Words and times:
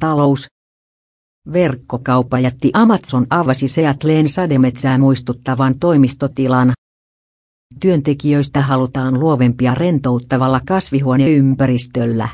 Talous. 0.00 0.46
Verkkokaupajätti 1.52 2.70
Amazon 2.74 3.26
avasi 3.30 3.68
Seattleen 3.68 4.28
sademetsää 4.28 4.98
muistuttavan 4.98 5.78
toimistotilan. 5.78 6.72
Työntekijöistä 7.80 8.62
halutaan 8.62 9.20
luovempia 9.20 9.74
rentouttavalla 9.74 10.60
kasvihuoneympäristöllä. 10.66 12.28